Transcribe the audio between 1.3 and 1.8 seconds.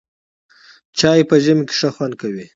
ژمي کې